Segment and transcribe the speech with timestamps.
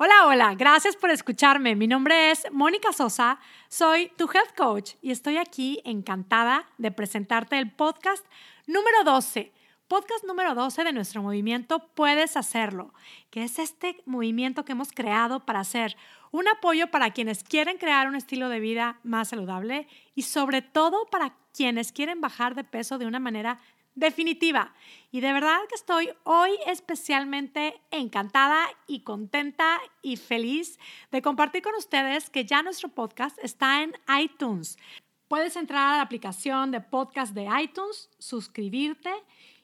[0.00, 1.74] Hola, hola, gracias por escucharme.
[1.74, 7.58] Mi nombre es Mónica Sosa, soy tu health coach y estoy aquí encantada de presentarte
[7.58, 8.24] el podcast
[8.68, 9.52] número 12.
[9.88, 12.94] Podcast número 12 de nuestro movimiento Puedes Hacerlo,
[13.30, 15.96] que es este movimiento que hemos creado para hacer
[16.30, 21.06] un apoyo para quienes quieren crear un estilo de vida más saludable y sobre todo
[21.10, 23.58] para quienes quieren bajar de peso de una manera
[23.98, 24.72] definitiva.
[25.10, 30.78] Y de verdad que estoy hoy especialmente encantada y contenta y feliz
[31.10, 34.78] de compartir con ustedes que ya nuestro podcast está en iTunes.
[35.26, 39.10] Puedes entrar a la aplicación de podcast de iTunes, suscribirte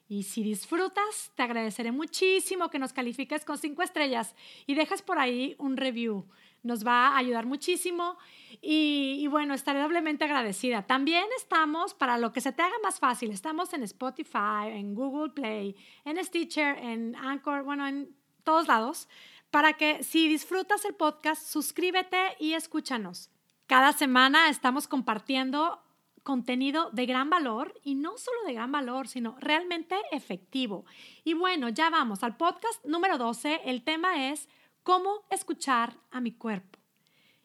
[0.09, 4.34] y si disfrutas, te agradeceré muchísimo que nos califiques con cinco estrellas
[4.66, 6.27] y dejes por ahí un review
[6.64, 8.18] nos va a ayudar muchísimo
[8.60, 10.86] y, bueno, estaré doblemente agradecida.
[10.86, 15.32] También estamos, para lo que se te haga más fácil, estamos en Spotify, en Google
[15.32, 19.08] Play, en Stitcher, en Anchor, bueno, en todos lados,
[19.50, 23.30] para que si disfrutas el podcast, suscríbete y escúchanos.
[23.66, 25.80] Cada semana estamos compartiendo
[26.22, 30.86] contenido de gran valor y no solo de gran valor, sino realmente efectivo.
[31.22, 33.61] Y bueno, ya vamos al podcast número 12.
[33.67, 34.48] El tema es
[34.84, 36.78] cómo escuchar a mi cuerpo.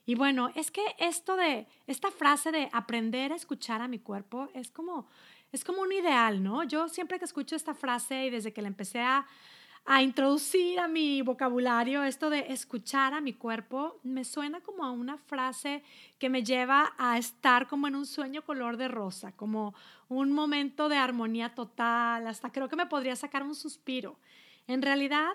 [0.06, 4.50] Y bueno, es que esto de, esta frase de aprender a escuchar a mi cuerpo
[4.54, 5.08] es como,
[5.52, 6.64] es como un ideal, ¿no?
[6.64, 9.26] Yo siempre que escucho esta frase y desde que la empecé a,
[9.86, 14.92] a introducir a mi vocabulario, esto de escuchar a mi cuerpo, me suena como a
[14.92, 15.84] una frase
[16.18, 19.76] que me lleva a estar como en un sueño color de rosa, como
[20.08, 24.18] un momento de armonía total, hasta creo que me podría sacar un suspiro.
[24.68, 25.34] En realidad,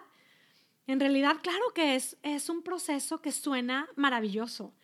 [0.86, 4.74] en realidad, claro que es, es un proceso que suena maravilloso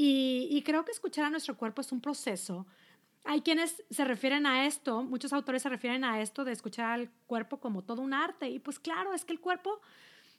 [0.00, 2.68] y, creo que escuchar a nuestro cuerpo es un proceso.
[3.24, 7.10] Hay quienes se refieren a esto, muchos autores se refieren a esto de escuchar al
[7.26, 9.80] cuerpo como todo un arte y pues claro, es que el cuerpo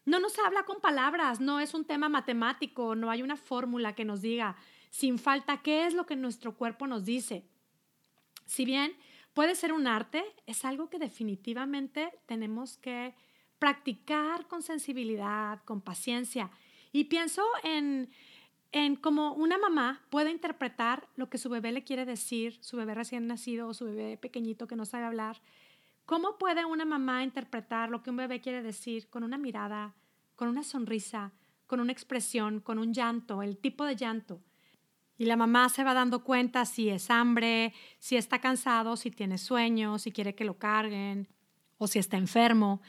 [0.06, 4.06] no nos habla con palabras, no es un tema matemático, no hay una fórmula que
[4.06, 4.56] nos diga
[4.92, 7.44] sin falta qué es lo que nuestro cuerpo nos dice.
[8.46, 8.96] Si bien
[9.34, 13.14] puede ser un arte, es algo que definitivamente tenemos que
[13.60, 16.50] practicar con sensibilidad, con paciencia.
[16.92, 18.10] Y pienso en,
[18.72, 22.96] en cómo una mamá puede interpretar lo que su bebé le quiere decir, su bebé
[22.96, 25.42] recién nacido o su bebé pequeñito que no sabe hablar.
[26.06, 29.94] ¿Cómo puede una mamá interpretar lo que un bebé quiere decir con una mirada,
[30.36, 31.34] con una sonrisa,
[31.68, 34.42] con una expresión, con un llanto, el tipo de llanto?
[35.20, 39.38] Y la mamá se va dando cuenta si es hambre, si está cansado, si tiene
[39.38, 41.28] sueño, si quiere que lo carguen
[41.78, 42.82] o si está enfermo.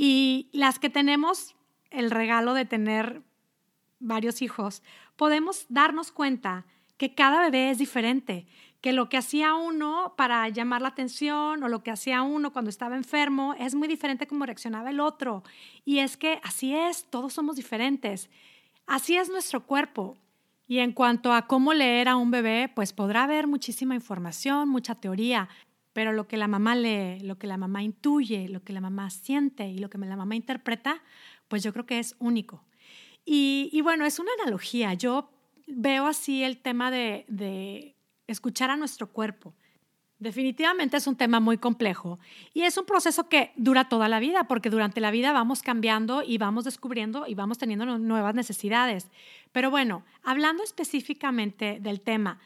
[0.00, 1.56] Y las que tenemos
[1.90, 3.20] el regalo de tener
[3.98, 4.84] varios hijos,
[5.16, 6.66] podemos darnos cuenta
[6.98, 8.46] que cada bebé es diferente,
[8.80, 12.68] que lo que hacía uno para llamar la atención o lo que hacía uno cuando
[12.68, 15.42] estaba enfermo es muy diferente como reaccionaba el otro.
[15.84, 18.30] Y es que así es, todos somos diferentes.
[18.86, 20.16] Así es nuestro cuerpo.
[20.68, 24.94] Y en cuanto a cómo leer a un bebé, pues podrá haber muchísima información, mucha
[24.94, 25.48] teoría,
[25.98, 29.10] pero lo que la mamá lee, lo que la mamá intuye, lo que la mamá
[29.10, 31.02] siente y lo que la mamá interpreta,
[31.48, 32.62] pues yo creo que es único.
[33.24, 34.94] Y, bueno, es una analogía.
[34.94, 35.28] Yo
[35.66, 37.96] veo así el tema de
[38.28, 39.54] escuchar a nuestro cuerpo.
[40.20, 42.20] Definitivamente es un tema muy complejo
[42.54, 46.22] y es un proceso que dura toda la vida porque durante la vida vamos cambiando
[46.22, 49.10] y vamos descubriendo y vamos teniendo nuevas necesidades.
[49.50, 52.38] Pero bueno, hablando específicamente del tema,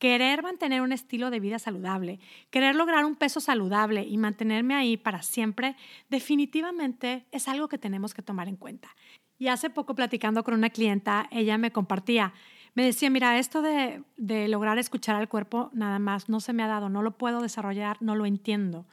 [0.00, 2.18] querer mantener un estilo de vida saludable,
[2.48, 5.76] querer lograr un peso saludable y mantenerme ahí para siempre,
[6.08, 8.96] definitivamente es algo que tenemos que tomar en cuenta.
[9.38, 12.32] Y hace poco platicando con una clienta, ella me compartía,
[12.74, 14.02] me decía, mira, esto de,
[14.48, 17.98] lograr escuchar al cuerpo nada más no se me ha dado, no lo puedo desarrollar,
[18.00, 18.86] no lo entiendo.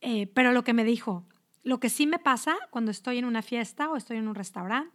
[0.00, 1.24] Eh, pero lo que me dijo,
[1.62, 4.90] lo que sí me pasa cuando estoy en una fiesta o estoy en un restaurante,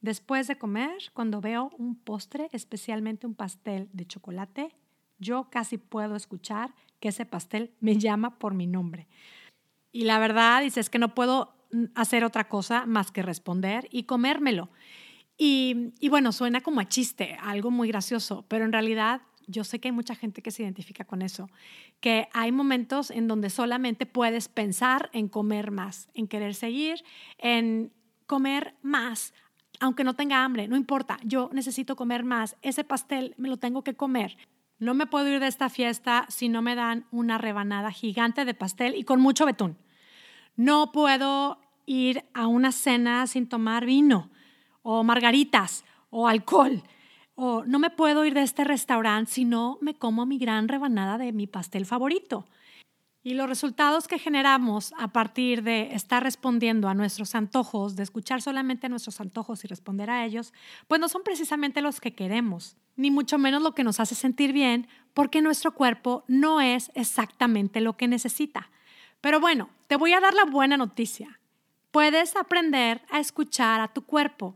[0.00, 4.70] después de comer, cuando veo un postre, especialmente un pastel de chocolate,
[5.18, 9.08] yo casi puedo escuchar que ese pastel me llama por mi nombre.
[9.92, 11.54] Y la verdad, dice, es que no puedo
[11.94, 14.70] hacer otra cosa más que responder y comérmelo.
[15.36, 19.78] Y, y, bueno, suena como a chiste, algo muy gracioso, pero en realidad yo sé
[19.78, 21.50] que hay mucha gente que se identifica con eso,
[22.00, 27.04] que hay momentos en donde solamente puedes pensar en comer más, en querer seguir,
[27.38, 27.92] en
[28.26, 29.34] comer más,
[29.80, 33.82] aunque no tenga hambre, no importa, yo necesito comer más, ese pastel me lo tengo
[33.82, 34.36] que comer.
[34.78, 38.54] No me puedo ir de esta fiesta si no me dan una rebanada gigante de
[38.54, 39.76] pastel y con mucho betún.
[40.56, 44.30] No puedo ir a una cena sin tomar vino
[44.82, 46.82] o margaritas o alcohol.
[47.36, 51.18] O no me puedo ir de este restaurante si no me como mi gran rebanada
[51.18, 52.46] de mi pastel favorito.
[53.26, 58.42] Y los resultados que generamos a partir de estar respondiendo a nuestros antojos, de escuchar
[58.42, 60.52] solamente a nuestros antojos y responder a ellos,
[60.88, 64.52] pues no son precisamente los que queremos, ni mucho menos lo que nos hace sentir
[64.52, 68.68] bien, porque nuestro cuerpo no es exactamente lo que necesita.
[69.22, 71.40] Pero bueno, te voy a dar la buena noticia.
[71.92, 74.54] Puedes aprender a escuchar a tu cuerpo.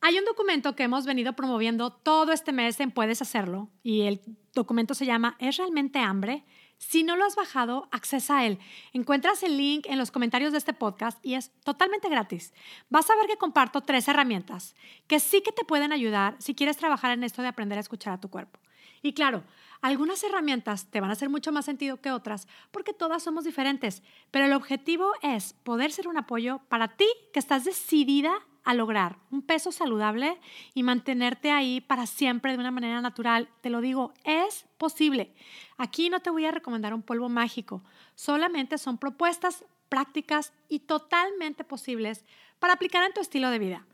[0.00, 4.20] Hay un documento que hemos venido promoviendo todo este mes en Puedes Hacerlo y el
[4.52, 6.44] documento se llama ¿Es realmente hambre?
[6.78, 8.58] Si no lo has bajado, accesa a él.
[8.92, 12.54] Encuentras el link en los comentarios de este podcast y es totalmente gratis.
[12.88, 14.74] Vas a ver que comparto tres herramientas
[15.08, 18.12] que sí que te pueden ayudar si quieres trabajar en esto de aprender a escuchar
[18.14, 18.60] a tu cuerpo.
[19.02, 19.44] Y claro,
[19.80, 24.02] algunas herramientas te van a hacer mucho más sentido que otras porque todas somos diferentes,
[24.30, 28.32] pero el objetivo es poder ser un apoyo para ti que estás decidida
[28.74, 30.38] lograr un peso saludable
[30.74, 33.48] y mantenerte ahí para siempre de una manera natural.
[33.60, 35.34] Te lo digo, es posible.
[35.76, 37.82] Aquí no te voy a recomendar un polvo mágico,
[38.14, 42.24] solamente son propuestas prácticas y totalmente posibles
[42.58, 43.86] para aplicar en tu estilo de vida.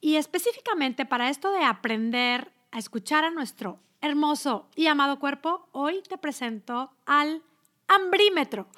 [0.00, 6.02] Y específicamente para esto de aprender a escuchar a nuestro hermoso y amado cuerpo, hoy
[6.08, 7.42] te presento al
[7.88, 8.68] hambrímetro.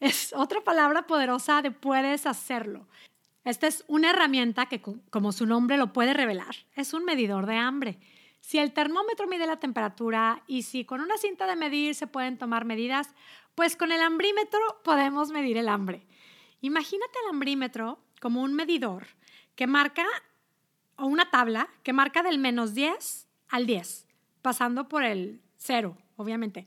[0.00, 2.86] Es otra palabra poderosa de puedes hacerlo.
[3.46, 7.54] Esta es una herramienta que, como su nombre lo puede revelar, es un medidor de
[7.54, 8.00] hambre.
[8.40, 12.38] Si el termómetro mide la temperatura y si con una cinta de medir se pueden
[12.38, 13.14] tomar medidas,
[13.54, 16.04] pues con el hambrímetro podemos medir el hambre.
[16.60, 19.06] Imagínate el hambrímetro como un medidor
[19.54, 20.04] que marca,
[20.96, 24.08] o una tabla que marca del menos 10 al 10,
[24.42, 26.66] pasando por el cero, obviamente,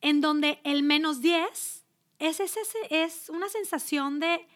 [0.00, 1.84] en donde el menos 10
[2.18, 2.56] es, es,
[2.88, 4.46] es una sensación de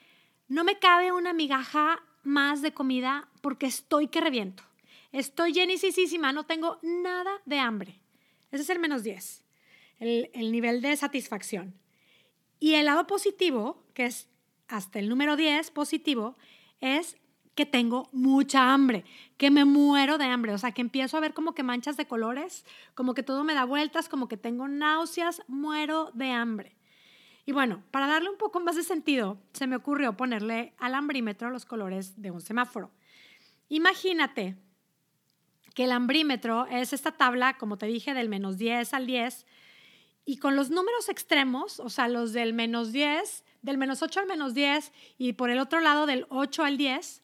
[0.49, 4.63] no me cabe una migaja más de comida porque estoy que reviento.
[5.13, 8.01] Estoy llenísima, no tengo nada de hambre.
[8.51, 9.45] Ese es el menos 10,
[10.01, 11.75] el, el nivel de satisfacción.
[12.59, 14.29] Y el lado positivo, que es
[14.69, 16.37] hasta el número 10 positivo,
[16.81, 17.17] es
[17.55, 19.05] que tengo mucha hambre,
[19.39, 22.07] que me muero de hambre, o sea, que empiezo a ver como que manchas de
[22.07, 26.77] colores, como que todo me da vueltas, como que tengo náuseas, muero de hambre.
[27.47, 31.49] Y bueno, para darle un poco más de sentido, se me ocurrió ponerle al hambrímetro
[31.51, 32.91] los colores de un semáforo.
[33.69, 34.57] Imagínate
[35.73, 39.47] que el hambrímetro es esta tabla, como te dije, del menos 10 al 10,
[40.25, 44.27] y con los números extremos, o sea, los del menos 10, del menos 8 al
[44.27, 47.23] menos 10, y por el otro lado del 8 al 10,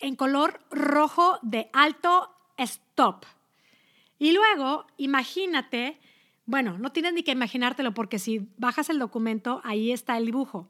[0.00, 3.24] en color rojo de alto stop.
[4.18, 5.98] Y luego, imagínate
[6.46, 10.68] bueno, no tienes ni que imaginártelo porque si bajas el documento, ahí está el dibujo.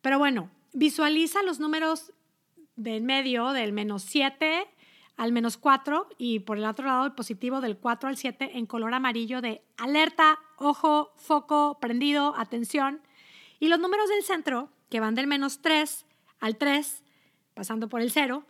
[0.00, 2.12] Pero bueno, visualiza los números
[2.76, 4.66] del medio, del menos 7
[5.20, 8.64] al menos 4 y por el otro lado el positivo del 4 al 7 en
[8.64, 13.02] color amarillo de alerta, ojo, foco, prendido, atención.
[13.58, 16.06] Y los números del centro, que van del menos 3
[16.38, 17.04] al 3,
[17.52, 18.46] pasando por el 0,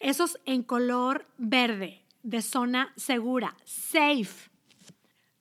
[0.00, 4.51] esos en color verde, de zona segura, safe.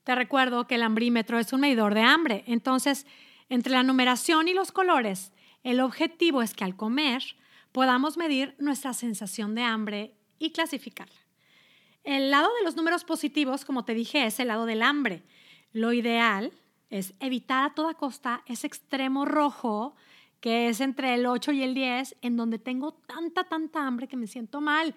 [0.03, 2.43] Te recuerdo que el hambrímetro es un medidor de hambre.
[2.47, 3.05] Entonces,
[3.49, 5.31] entre la numeración y los colores,
[5.63, 7.23] el objetivo es que al comer
[7.71, 11.19] podamos medir nuestra sensación de hambre y clasificarla.
[12.03, 15.23] El lado de los números positivos, como te dije, es el lado del hambre.
[15.71, 16.51] Lo ideal
[16.89, 19.95] es evitar a toda costa ese extremo rojo
[20.39, 24.17] que es entre el 8 y el 10, en donde tengo tanta, tanta hambre que
[24.17, 24.95] me siento mal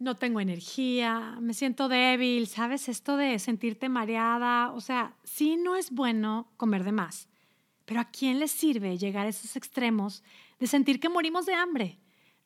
[0.00, 2.88] no tengo energía, me siento débil, ¿sabes?
[2.88, 7.28] Esto de sentirte mareada, o sea, sí no es bueno comer de más,
[7.84, 10.24] pero ¿a quién le sirve llegar a esos extremos
[10.58, 11.98] de sentir que morimos de hambre?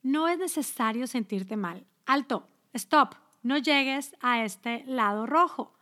[0.03, 1.87] No es necesario sentirte mal.
[2.07, 5.73] Alto, stop, no llegues a este lado rojo.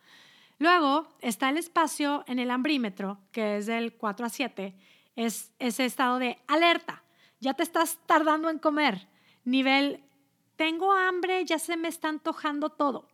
[0.59, 4.75] Luego está el espacio en el hambrímetro, que es del 4 a 7,
[5.17, 7.03] es ese estado de alerta.
[7.41, 9.09] Ya te estás tardando en comer.
[9.45, 10.05] Nivel
[10.63, 13.09] tengo hambre, ya se me está antojando todo.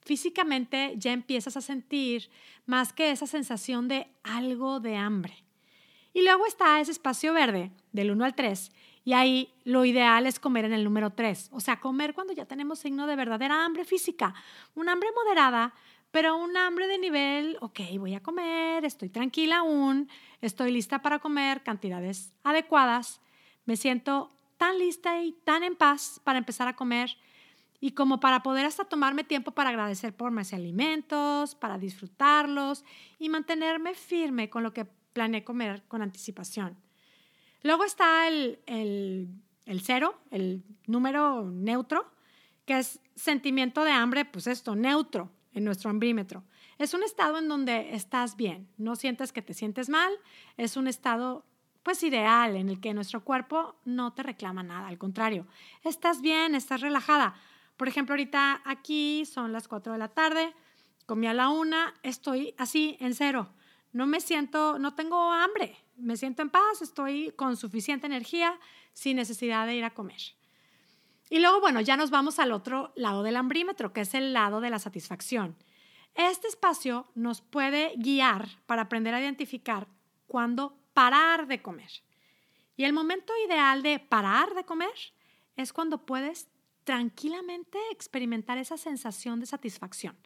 [0.00, 2.28] Físicamente ya empiezas a sentir
[2.66, 5.44] más que esa sensación de algo de hambre.
[6.12, 8.72] Y luego está ese espacio verde, del 1 al 3,
[9.04, 12.46] y ahí lo ideal es comer en el número 3, o sea, comer cuando ya
[12.46, 14.34] tenemos signo de verdadera hambre física,
[14.74, 15.74] un hambre moderada,
[16.10, 20.08] pero un hambre de nivel, ok, voy a comer, estoy tranquila aún,
[20.40, 23.20] estoy lista para comer cantidades adecuadas,
[23.66, 27.16] me siento tan lista y tan en paz para empezar a comer
[27.80, 32.84] y como para poder hasta tomarme tiempo para agradecer por mis alimentos, para disfrutarlos
[33.18, 36.76] y mantenerme firme con lo que planeé comer con anticipación.
[37.62, 42.10] Luego está el, el, cero, el número neutro,
[42.64, 46.44] que es sentimiento de hambre, pues esto, neutro en nuestro hambrímetro.
[46.78, 50.12] Es un estado en donde estás bien, no sientes que te sientes mal,
[50.56, 51.44] es un estado
[51.82, 55.46] pues ideal en el que nuestro cuerpo no te reclama nada, al contrario,
[55.84, 57.34] estás bien, estás relajada.
[57.76, 60.54] Por ejemplo, ahorita aquí son las 4 de la tarde,
[61.06, 63.48] comí a la una, estoy así en cero.
[63.92, 68.58] No me siento, no tengo hambre, me siento en paz, estoy con suficiente energía,
[68.92, 70.20] sin necesidad de ir a comer.
[71.30, 74.60] Y luego, bueno, ya nos vamos al otro lado del hambrímetro, que es el lado
[74.60, 75.56] de la satisfacción.
[76.14, 79.88] Este espacio nos puede guiar para aprender a identificar
[80.26, 81.92] cuándo parar de comer.
[82.76, 84.90] Y el momento ideal de parar de comer
[85.54, 86.48] es cuando puedes
[86.82, 90.16] tranquilamente experimentar esa sensación de satisfacción.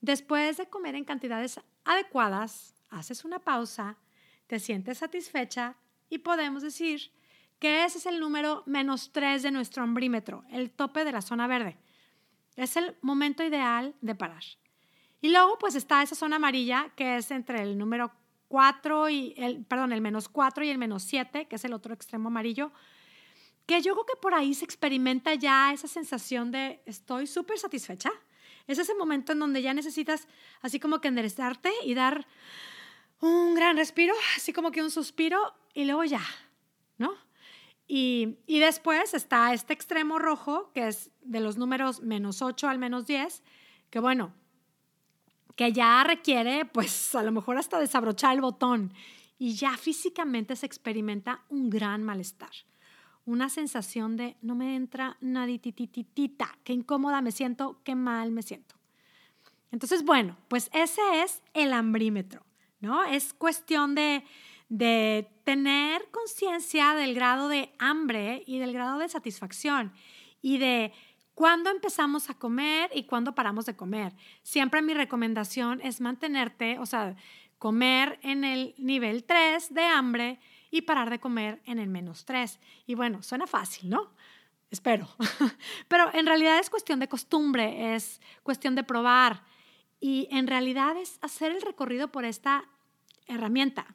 [0.00, 3.98] Después de comer en cantidades adecuadas, haces una pausa,
[4.46, 5.76] te sientes satisfecha
[6.08, 7.12] y podemos decir
[7.58, 11.46] que ese es el número menos 3 de nuestro hambrímetro, el tope de la zona
[11.46, 11.76] verde.
[12.56, 14.44] Es el momento ideal de parar.
[15.20, 18.12] Y luego pues está esa zona amarilla que es entre el número
[18.50, 21.94] 4 y el, perdón, el menos 4 y el menos 7, que es el otro
[21.94, 22.72] extremo amarillo,
[23.64, 28.10] que yo creo que por ahí se experimenta ya esa sensación de estoy súper satisfecha.
[28.66, 30.26] Es ese momento en donde ya necesitas
[30.62, 32.26] así como que enderezarte y dar
[33.20, 36.22] un gran respiro, así como que un suspiro y luego ya,
[36.98, 37.12] ¿no?
[37.86, 42.78] Y, y, después está este extremo rojo, que es de los números menos 8 al
[42.78, 43.44] menos 10,
[43.90, 44.32] que bueno,
[45.56, 48.92] que ya requiere, pues a lo mejor hasta desabrochar el botón
[49.38, 52.50] y ya físicamente se experimenta un gran malestar,
[53.24, 58.74] una sensación de no me entra naditititita, qué incómoda me siento, qué mal me siento.
[59.72, 62.44] Entonces, bueno, pues ese es el hambrímetro,
[62.80, 63.04] ¿no?
[63.04, 64.24] Es cuestión de,
[64.68, 69.92] de tener conciencia del grado de hambre y del grado de satisfacción
[70.42, 70.92] y de
[71.40, 74.12] cuándo empezamos a comer y cuándo paramos de comer.
[74.42, 77.16] Siempre mi recomendación es mantenerte, o sea,
[77.56, 80.38] comer en el nivel 3 de hambre
[80.70, 82.60] y parar de comer en el menos 3.
[82.86, 84.12] Y bueno, suena fácil, ¿no?
[84.70, 85.08] Espero.
[85.88, 89.42] Pero en realidad es cuestión de costumbre, es cuestión de probar.
[89.98, 92.64] Y en realidad es hacer el recorrido por esta
[93.28, 93.86] herramienta.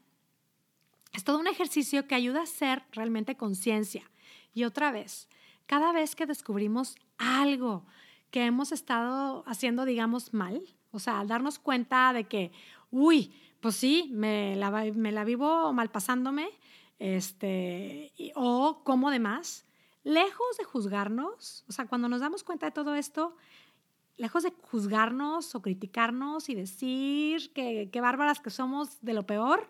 [1.13, 4.09] Es todo un ejercicio que ayuda a hacer realmente conciencia.
[4.55, 5.29] Y otra vez,
[5.65, 7.85] cada vez que descubrimos algo
[8.31, 12.51] que hemos estado haciendo, digamos, mal, o sea, darnos cuenta de que,
[12.91, 16.49] uy, pues sí, me la, me la vivo mal pasándome,
[16.99, 19.65] este, o como demás,
[20.03, 23.35] lejos de juzgarnos, o sea, cuando nos damos cuenta de todo esto,
[24.17, 29.69] lejos de juzgarnos o criticarnos y decir que, que bárbaras que somos de lo peor,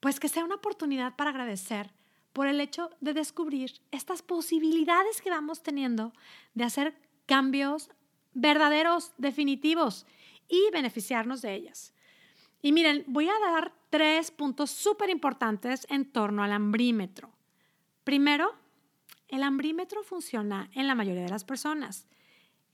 [0.00, 1.90] pues que sea una oportunidad para agradecer
[2.34, 6.12] por el hecho de descubrir estas posibilidades que vamos teniendo
[6.52, 7.90] de hacer cambios
[8.34, 10.04] verdaderos, definitivos
[10.48, 11.94] y beneficiarnos de ellas.
[12.60, 17.30] Y miren, voy a dar tres puntos súper importantes en torno al hambrímetro.
[18.02, 18.52] Primero,
[19.28, 22.08] el hambrímetro funciona en la mayoría de las personas.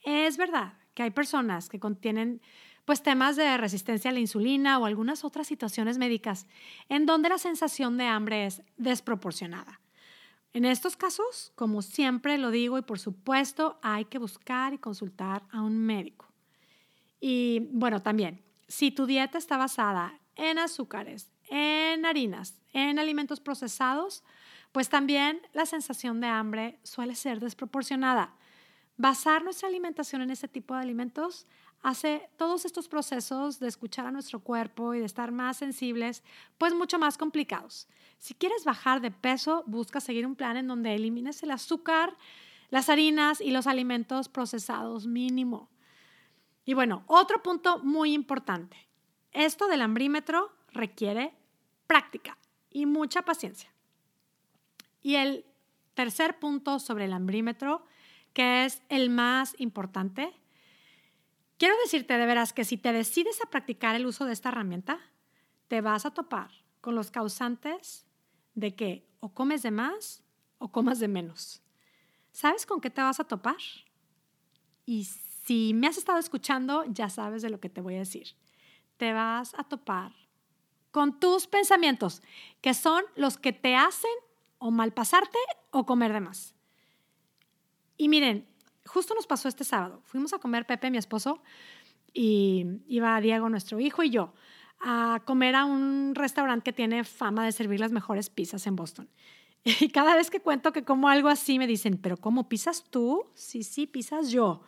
[0.02, 2.40] Es verdad que hay personas que contienen
[2.90, 6.49] pues temas de resistencia a la insulina o algunas otras situaciones médicas
[6.88, 9.80] en donde la sensación de hambre es desproporcionada.
[10.54, 15.44] En estos casos, como siempre lo digo y por supuesto, hay que buscar y consultar
[15.52, 16.26] a un médico.
[17.20, 24.25] Y bueno, también, si tu dieta está basada en azúcares, en harinas, en alimentos procesados,
[24.73, 28.35] pues también la sensación de hambre suele ser desproporcionada.
[28.97, 31.47] Basar nuestra alimentación en ese tipo de alimentos
[31.82, 36.22] hace todos estos procesos de escuchar a nuestro cuerpo y de estar más sensibles,
[36.58, 37.88] pues mucho más complicados.
[38.18, 42.16] Si quieres bajar de peso, busca seguir un plan en donde elimines el azúcar,
[42.68, 45.70] las harinas y los alimentos procesados mínimo.
[46.64, 48.76] Y bueno, otro punto muy importante.
[49.32, 51.32] Esto del hambrímetro requiere
[51.87, 52.37] práctica
[52.70, 53.72] y mucha paciencia.
[55.02, 55.44] Y el
[55.94, 57.84] tercer punto sobre el hambrímetro,
[58.32, 60.32] que es el más importante,
[61.61, 64.99] Quiero decirte de veras que si te decides a practicar el uso de esta herramienta,
[65.69, 66.50] te vas a topar
[66.81, 68.07] con los causantes
[68.55, 70.25] de que o comes de más
[70.57, 71.61] o comas de menos.
[72.33, 73.59] ¿Sabes con qué te vas a topar?
[74.87, 78.29] Y si me has estado escuchando, ya sabes de lo que te voy a decir.
[78.97, 80.14] Te vas a topar
[80.90, 82.23] con tus pensamientos,
[82.62, 84.11] que son los que te hacen
[84.57, 85.38] o malpasarte
[85.73, 86.55] o comer de más.
[87.99, 88.49] Y miren,
[88.87, 90.02] justo nos pasó este sábado.
[90.04, 91.42] Fuimos a comer Pepe, mi esposo,
[92.12, 94.32] y iba Diego, nuestro hijo, y yo
[94.80, 99.08] a comer a un restaurante que tiene fama de servir las mejores pizzas en Boston.
[99.80, 103.26] Y cada vez que cuento que como algo así me dicen, pero ¿cómo pisas tú?
[103.34, 104.62] Sí, sí, pisas yo.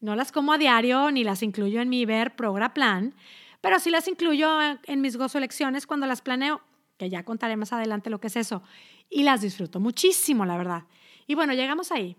[0.00, 3.14] No las como a diario ni las incluyo en mi ver progra plan,
[3.60, 6.60] pero sí las incluyo en mis gozo lecciones cuando las planeo,
[6.98, 8.62] que ya contaré más adelante lo que es eso.
[9.08, 10.82] Y las disfruto muchísimo, la verdad.
[11.28, 12.16] Y bueno, llegamos ahí.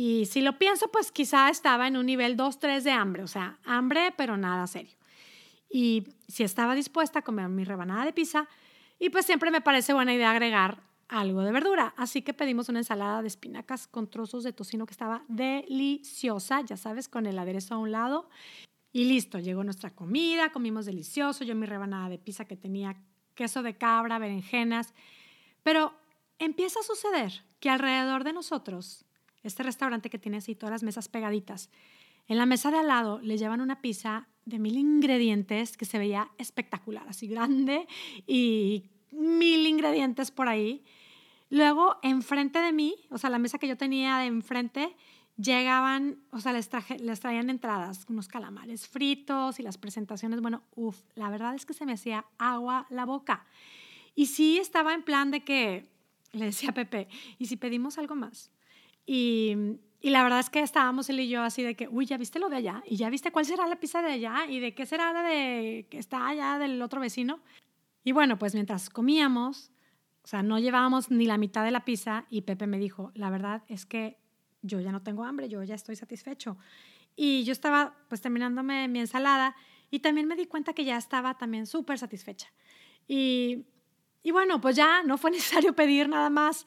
[0.00, 3.26] Y si lo pienso, pues quizá estaba en un nivel 2, 3 de hambre, o
[3.26, 4.96] sea, hambre, pero nada serio.
[5.68, 8.48] Y si estaba dispuesta a comer mi rebanada de pizza,
[9.00, 11.94] y pues siempre me parece buena idea agregar algo de verdura.
[11.96, 16.76] Así que pedimos una ensalada de espinacas con trozos de tocino que estaba deliciosa, ya
[16.76, 18.30] sabes, con el aderezo a un lado.
[18.92, 23.02] Y listo, llegó nuestra comida, comimos delicioso, yo mi rebanada de pizza que tenía
[23.34, 24.94] queso de cabra, berenjenas.
[25.64, 25.92] Pero
[26.38, 29.04] empieza a suceder que alrededor de nosotros,
[29.42, 31.70] este restaurante que tiene así todas las mesas pegaditas,
[32.28, 35.98] en la mesa de al lado le llevan una pizza de mil ingredientes que se
[35.98, 37.86] veía espectacular, así grande
[38.26, 40.84] y mil ingredientes por ahí.
[41.50, 44.94] Luego, enfrente de mí, o sea, la mesa que yo tenía de enfrente,
[45.38, 46.68] llegaban, o sea, les,
[47.00, 51.72] les traían entradas, unos calamares fritos y las presentaciones, bueno, uff, la verdad es que
[51.72, 53.46] se me hacía agua la boca.
[54.14, 55.88] Y sí estaba en plan de que,
[56.32, 58.50] le decía a Pepe, ¿y si pedimos algo más?
[59.10, 59.56] Y,
[60.02, 62.38] y la verdad es que estábamos él y yo así de que, uy, ¿ya viste
[62.38, 62.82] lo de allá?
[62.86, 64.44] ¿Y ya viste cuál será la pizza de allá?
[64.46, 67.40] ¿Y de qué será la de que está allá del otro vecino?
[68.04, 69.72] Y bueno, pues mientras comíamos,
[70.22, 73.30] o sea, no llevábamos ni la mitad de la pizza y Pepe me dijo, la
[73.30, 74.18] verdad es que
[74.60, 76.58] yo ya no tengo hambre, yo ya estoy satisfecho.
[77.16, 79.56] Y yo estaba pues terminándome mi ensalada
[79.90, 82.52] y también me di cuenta que ya estaba también súper satisfecha.
[83.06, 83.64] Y,
[84.22, 86.66] y bueno, pues ya no fue necesario pedir nada más.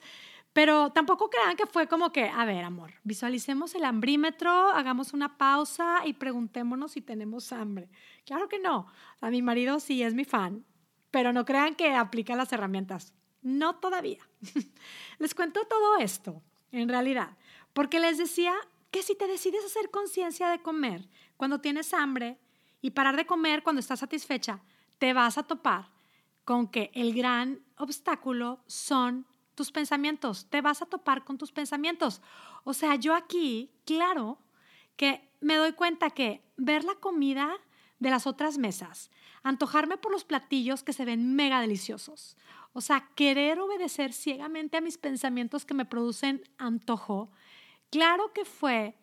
[0.52, 5.38] Pero tampoco crean que fue como que, a ver, amor, visualicemos el hambrímetro, hagamos una
[5.38, 7.88] pausa y preguntémonos si tenemos hambre.
[8.26, 8.86] Claro que no.
[9.20, 10.64] A mi marido sí es mi fan,
[11.10, 13.14] pero no crean que aplica las herramientas.
[13.40, 14.28] No todavía.
[15.18, 17.36] les cuento todo esto, en realidad,
[17.72, 18.54] porque les decía
[18.90, 22.38] que si te decides hacer conciencia de comer cuando tienes hambre
[22.82, 24.60] y parar de comer cuando estás satisfecha,
[24.98, 25.88] te vas a topar
[26.44, 29.26] con que el gran obstáculo son
[29.62, 32.20] tus pensamientos, te vas a topar con tus pensamientos.
[32.64, 34.38] O sea, yo aquí, claro,
[34.96, 37.52] que me doy cuenta que ver la comida
[38.00, 39.12] de las otras mesas,
[39.44, 42.36] antojarme por los platillos que se ven mega deliciosos,
[42.72, 47.30] o sea, querer obedecer ciegamente a mis pensamientos que me producen antojo,
[47.88, 48.96] claro que fue,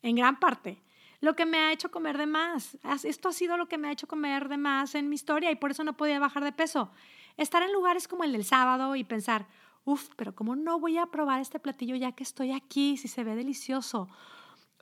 [0.00, 0.82] en gran parte,
[1.20, 2.78] lo que me ha hecho comer de más.
[3.04, 5.56] Esto ha sido lo que me ha hecho comer de más en mi historia y
[5.56, 6.90] por eso no podía bajar de peso.
[7.36, 9.46] Estar en lugares como el del sábado y pensar,
[9.88, 13.24] uf, pero ¿cómo no voy a probar este platillo ya que estoy aquí, si se
[13.24, 14.08] ve delicioso?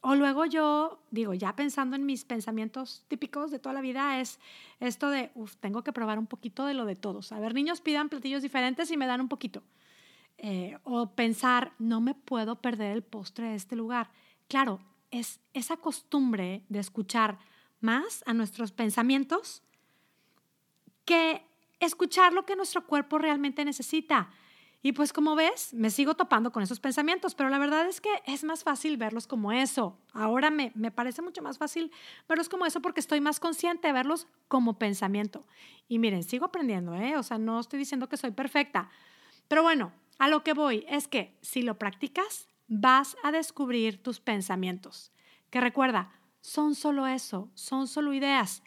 [0.03, 4.40] O luego yo digo, ya pensando en mis pensamientos típicos de toda la vida, es
[4.81, 7.31] esto de, uf, tengo que probar un poquito de lo de todos.
[7.31, 9.62] A ver, niños pidan platillos diferentes y me dan un poquito.
[10.38, 14.11] Eh, o pensar, no me puedo perder el postre de este lugar.
[14.49, 14.81] Claro,
[15.12, 17.38] es esa costumbre de escuchar
[17.81, 19.62] más a nuestros pensamientos
[21.05, 21.42] que
[21.79, 24.31] escuchar lo que nuestro cuerpo realmente necesita.
[24.87, 28.22] Y pues como ves, me sigo topando con esos pensamientos, pero la verdad es que
[28.25, 29.99] es más fácil verlos como eso.
[30.12, 31.90] Ahora me, me parece mucho más fácil
[32.29, 35.44] verlos como eso porque estoy más consciente de verlos como pensamiento.
[35.88, 37.16] Y miren, sigo aprendiendo, ¿eh?
[37.16, 38.88] O sea, no estoy diciendo que soy perfecta.
[39.49, 44.20] Pero bueno, a lo que voy es que si lo practicas, vas a descubrir tus
[44.20, 45.11] pensamientos.
[45.51, 48.62] Que recuerda, son solo eso, son solo ideas.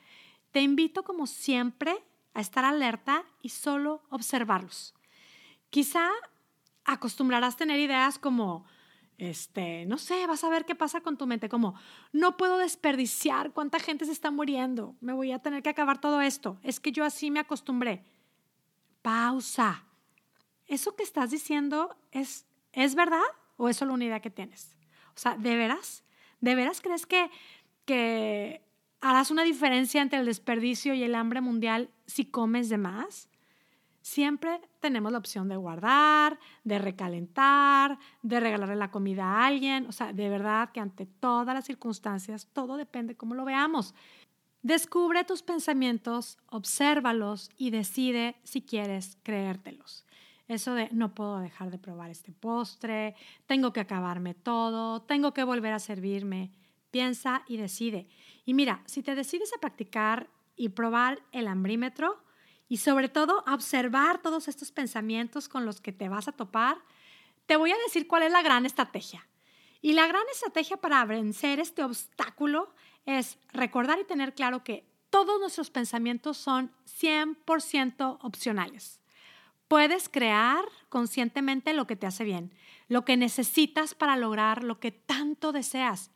[0.52, 2.04] Te invito como siempre
[2.34, 4.96] a estar alerta y solo observarlos.
[5.70, 6.10] Quizá
[6.86, 8.66] acostumbrarás tener ideas como,
[9.18, 11.76] este, no sé, vas a ver qué pasa con tu mente, como,
[12.12, 16.22] no puedo desperdiciar cuánta gente se está muriendo, me voy a tener que acabar todo
[16.22, 18.04] esto, es que yo así me acostumbré.
[19.02, 19.86] Pausa.
[20.68, 23.24] ¿Eso que estás diciendo es, es verdad
[23.58, 24.76] o es solo una idea que tienes?
[25.16, 26.04] O sea, ¿de veras?
[26.42, 27.30] ¿De veras crees que,
[27.86, 28.62] que
[29.02, 33.29] harás una diferencia entre el desperdicio y el hambre mundial si comes de más?
[34.10, 39.86] Siempre tenemos la opción de guardar, de recalentar, de regalarle la comida a alguien.
[39.88, 43.94] O sea, de verdad que ante todas las circunstancias, todo depende cómo lo veamos.
[44.62, 50.06] Descubre tus pensamientos, obsérvalos y decide si quieres creértelos.
[50.48, 55.44] Eso de no puedo dejar de probar este postre, tengo que acabarme todo, tengo que
[55.44, 56.52] volver a servirme.
[56.90, 58.08] Piensa y decide.
[58.46, 62.24] Y mira, si te decides a practicar y probar el hambrímetro,
[62.70, 66.78] y sobre todo observar todos estos pensamientos con los que te vas a topar,
[67.48, 69.28] te voy a decir cuál es la gran estrategia.
[69.82, 72.72] Y la gran estrategia para vencer este obstáculo
[73.06, 79.00] es recordar y tener claro que todos nuestros pensamientos son 100% opcionales.
[79.68, 82.54] Puedes crear conscientemente lo que te hace bien,
[82.88, 86.12] lo que necesitas para lograr lo que tanto deseas.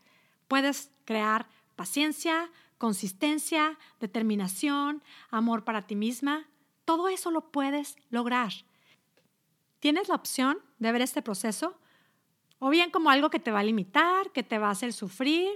[0.48, 2.52] Puedes crear paciencia,
[2.84, 6.50] consistencia, determinación, amor para ti misma.
[6.84, 8.52] Todo eso lo puedes lograr.
[9.80, 11.80] Tienes la opción de ver este proceso
[12.60, 15.54] o bien como algo que te va a limitar, que te va a hacer sufrir,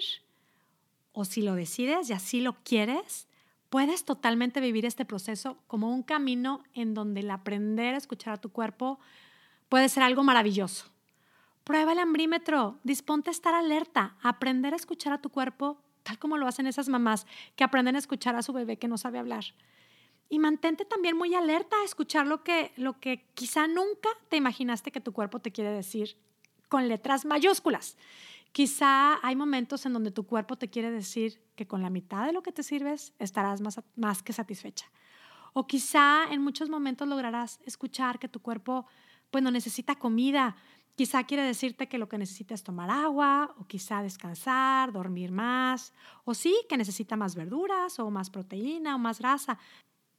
[1.11, 3.27] o si lo decides y así lo quieres,
[3.69, 8.41] puedes totalmente vivir este proceso como un camino en donde el aprender a escuchar a
[8.41, 9.01] tu cuerpo
[9.67, 10.85] puede ser algo maravilloso.
[11.65, 16.37] Prueba el ambrímetro, disponte a estar alerta, aprender a escuchar a tu cuerpo, tal como
[16.37, 19.43] lo hacen esas mamás que aprenden a escuchar a su bebé que no sabe hablar.
[20.29, 24.91] Y mantente también muy alerta a escuchar lo que, lo que quizá nunca te imaginaste
[24.91, 26.15] que tu cuerpo te quiere decir
[26.69, 27.97] con letras mayúsculas.
[28.53, 32.31] Quizá hay momentos en donde tu cuerpo te quiere decir que con la mitad de
[32.31, 34.85] lo que te sirves estarás más, más que satisfecha.
[35.51, 38.85] O quizá en muchos momentos lograrás escuchar que tu cuerpo
[39.29, 40.55] pues no necesita comida,
[40.97, 45.93] Quizá quiere decirte que lo que necesita es tomar agua, o quizá descansar, dormir más,
[46.25, 49.59] o sí, que necesita más verduras, o más proteína, o más grasa.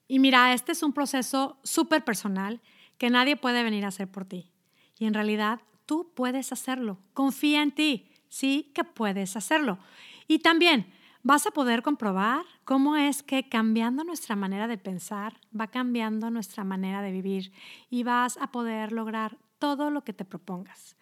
[0.06, 2.60] Y mira, este es un proceso súper personal
[2.96, 4.52] que nadie puede venir a hacer por ti.
[5.00, 7.00] Y en realidad tú puedes hacerlo.
[7.12, 9.80] Confía en ti, sí que puedes hacerlo.
[10.28, 10.86] Y también
[11.24, 16.62] vas a poder comprobar cómo es que cambiando nuestra manera de pensar va cambiando nuestra
[16.62, 17.50] manera de vivir
[17.90, 20.96] y vas a poder lograr todo lo que te propongas.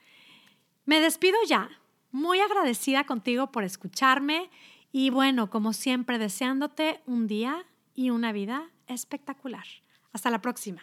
[0.84, 1.70] Me despido ya,
[2.12, 4.50] muy agradecida contigo por escucharme
[4.92, 9.66] y bueno, como siempre, deseándote un día y una vida espectacular.
[10.12, 10.82] Hasta la próxima.